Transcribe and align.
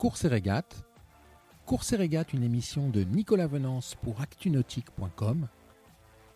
Course 0.00 0.24
et 0.24 0.28
régate. 0.28 0.76
Course 1.66 1.92
et 1.92 1.96
régate, 1.96 2.32
une 2.32 2.42
émission 2.42 2.88
de 2.88 3.02
Nicolas 3.02 3.46
Venance 3.46 3.96
pour 4.02 4.22
actunautique.com. 4.22 5.46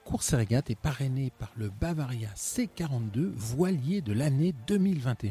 Course 0.05 0.35
et 0.35 0.37
régate 0.37 0.69
est 0.69 0.79
parrainée 0.79 1.33
par 1.39 1.51
le 1.57 1.71
Bavaria 1.71 2.29
C42 2.37 3.33
voilier 3.35 4.03
de 4.03 4.13
l'année 4.13 4.55
2021. 4.67 5.31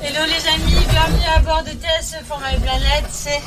Hello 0.00 0.20
les 0.26 0.48
amis, 0.48 0.86
bienvenue 0.90 1.26
à 1.34 1.40
bord 1.40 1.64
de 1.64 1.70
TSE 1.70 2.22
for 2.22 2.38
My 2.38 2.56
Planet. 2.60 3.04
C'est 3.10 3.42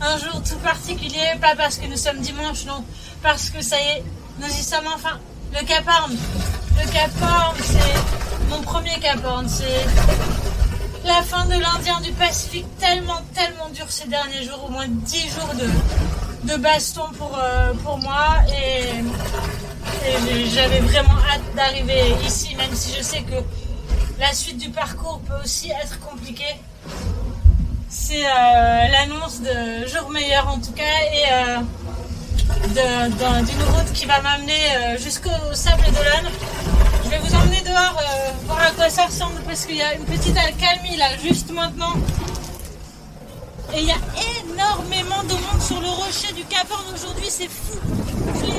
un 0.00 0.16
jour 0.16 0.42
tout 0.42 0.58
particulier, 0.60 1.36
pas 1.42 1.54
parce 1.56 1.76
que 1.76 1.86
nous 1.88 1.98
sommes 1.98 2.20
dimanche, 2.20 2.64
non, 2.64 2.82
parce 3.22 3.50
que 3.50 3.60
ça 3.60 3.76
y 3.78 3.98
est, 3.98 4.04
nous 4.40 4.46
y 4.48 4.62
sommes 4.62 4.86
enfin. 4.86 5.20
Le 5.52 5.62
Cap 5.66 5.84
Horn. 5.86 6.12
Le 6.12 6.90
Cap 6.90 7.10
Horn, 7.20 7.56
c'est 7.60 8.48
mon 8.48 8.62
premier 8.62 8.98
Cap 8.98 9.22
Horn. 9.22 9.46
C'est 9.46 9.84
la 11.08 11.22
fin 11.22 11.46
de 11.46 11.54
l'Indien 11.54 12.00
du 12.02 12.12
Pacifique, 12.12 12.66
tellement, 12.78 13.20
tellement 13.34 13.70
dur 13.70 13.86
ces 13.88 14.06
derniers 14.08 14.42
jours, 14.44 14.66
au 14.66 14.70
moins 14.70 14.86
10 14.86 15.20
jours 15.30 15.54
de, 15.54 16.52
de 16.52 16.56
baston 16.58 17.06
pour, 17.16 17.36
euh, 17.42 17.72
pour 17.82 17.98
moi. 17.98 18.36
Et, 18.48 19.02
j'avais 20.52 20.80
vraiment 20.80 21.18
hâte 21.30 21.54
d'arriver 21.56 22.14
ici, 22.26 22.54
même 22.56 22.74
si 22.74 22.94
je 22.96 23.02
sais 23.02 23.22
que 23.22 23.36
la 24.20 24.32
suite 24.32 24.58
du 24.58 24.68
parcours 24.68 25.20
peut 25.26 25.34
aussi 25.42 25.70
être 25.70 25.98
compliquée. 26.00 26.56
C'est 27.88 28.26
euh, 28.26 28.88
l'annonce 28.92 29.40
de 29.40 29.86
jour 29.86 30.10
meilleur 30.10 30.48
en 30.48 30.58
tout 30.58 30.72
cas 30.72 30.82
et 31.12 31.32
euh, 31.32 31.58
d'une 32.66 33.62
route 33.62 33.92
qui 33.94 34.06
va 34.06 34.20
m'amener 34.20 34.52
euh, 34.76 34.98
jusqu'au 34.98 35.30
Sable 35.52 35.84
d'Olonne. 35.84 36.30
Je 37.04 37.10
vais 37.10 37.18
vous 37.18 37.34
emmener 37.34 37.60
dehors 37.62 37.96
euh, 38.00 38.32
voir 38.46 38.60
à 38.60 38.70
quoi 38.72 38.88
ça 38.90 39.06
ressemble 39.06 39.40
parce 39.46 39.64
qu'il 39.64 39.76
y 39.76 39.82
a 39.82 39.94
une 39.94 40.04
petite 40.04 40.36
accalmie 40.36 40.96
là 40.96 41.16
juste 41.22 41.50
maintenant. 41.50 41.94
Et 43.74 43.80
il 43.80 43.86
y 43.86 43.90
a 43.90 43.96
énormément 44.42 45.22
de 45.24 45.32
monde 45.32 45.62
sur 45.62 45.80
le 45.80 45.88
rocher 45.88 46.32
du 46.34 46.44
Cap 46.44 46.66
aujourd'hui, 46.94 47.26
c'est 47.28 47.48
fou. 47.48 47.78
Je 48.34 48.46
l'ai 48.46 48.52
vu 48.52 48.58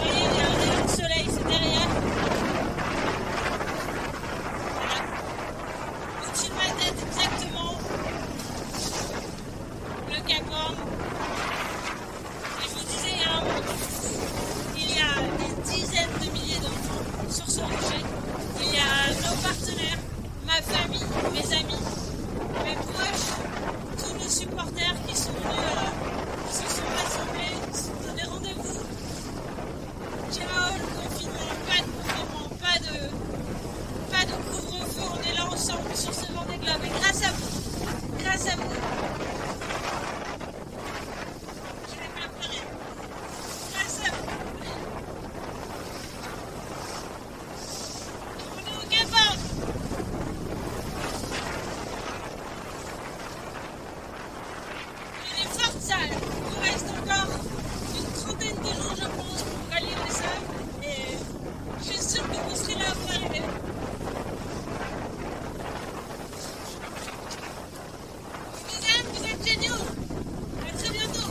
voyez, 0.00 0.12
il 0.14 0.36
y 0.36 0.40
a 0.40 0.46
un 0.46 0.54
rayon 0.56 0.84
de 0.84 0.90
soleil, 0.90 1.26
c'est 1.26 1.46
derrière. 1.46 1.88
Voilà. 4.74 4.98
Au-dessus 6.28 6.50
de 6.50 6.54
ma 6.54 6.68
tête 6.80 6.98
exactement. 7.08 7.74
Le 10.08 10.28
Cap 10.28 10.44
Horn. 10.52 10.74
Et 12.62 12.68
je 12.68 12.74
vous 12.74 12.86
disais, 12.86 13.12
il 13.12 13.20
y 13.20 13.24
a 13.24 13.32
un 13.32 13.40
monde. 13.40 13.70
Il 14.76 14.88
y 14.88 15.00
a 15.00 15.12
des 15.38 15.52
dizaines 15.70 16.14
de 16.20 16.28
milliers 16.32 16.60
d'enfants 16.60 17.04
sur 17.28 17.50
ce 17.50 17.60
rocher. 17.60 18.02
Il 18.62 18.72
y 18.72 18.78
a 18.78 18.80
nos 19.28 19.36
partenaires, 19.42 19.98
ma 20.46 20.62
famille, 20.62 21.06
mes 21.32 21.52
amis, 21.54 21.82
mes 22.64 22.74
proches, 22.74 23.30
tous 23.98 24.14
nos 24.22 24.30
supporters 24.30 24.94
qui 25.06 25.16
sont 25.16 25.32
venus, 25.32 25.70
euh, 25.76 25.90
qui 26.48 26.54
se 26.56 26.62
sont 26.76 26.90
rassemblés, 26.96 27.56
qui 27.72 27.78
se 27.78 27.84
sont 27.84 28.00
donné 28.06 28.22
rendez-vous. 28.22 28.78
Ciao, 30.32 30.70
le 30.78 30.86
confinement, 30.96 31.54
pas 31.66 31.80
de 31.80 31.90
confinement, 31.96 32.48
pas 32.60 32.78
de, 32.86 32.96
pas 34.12 34.24
de 34.24 34.34
couvre-feu, 34.50 35.08
ensemble 35.70 35.96
sur 35.96 36.14
ce 36.14 36.32
Vendée 36.32 36.58
Globe. 36.58 36.84
Et 36.84 36.88
grâce 36.88 37.22
à 37.22 37.30
vous, 37.32 37.48
grâce 38.18 38.46
à 38.46 38.56
vous, 38.56 38.70
je 41.88 41.94
vais 41.94 42.12
pas 42.14 42.28
pleurer. 42.38 42.62
Grâce 43.72 44.00
à 44.04 44.10
vous. 44.10 44.24
On 48.56 48.60
est 48.60 48.76
au 48.76 48.88
Gabon. 48.90 49.30
Il 55.26 55.42
est 55.42 55.50
forte 55.58 55.80
salle. 55.80 55.98
Il 56.10 56.58
reste 56.68 56.88
encore 56.90 57.30
une 57.96 58.10
trentaine 58.22 58.58
de 58.58 58.72
jours, 58.82 58.94
je 58.96 59.06
pense, 59.06 59.42
pour 59.42 59.72
rallier 59.72 59.96
les 60.06 60.12
salles. 60.12 60.46
Et 60.82 61.16
je 61.78 61.84
suis 61.84 62.02
sûre 62.02 62.24
que 62.24 62.36
vous 62.48 62.56
serez 62.56 62.74
là 62.74 62.90
pour 63.00 63.10
arriver. 63.10 63.42
Vous 68.68 68.82
êtes, 68.86 69.06
vous 69.14 69.24
êtes 69.24 69.42
géniaux. 69.46 69.84
À 70.62 70.76
très 70.76 70.90
bientôt. 70.90 71.30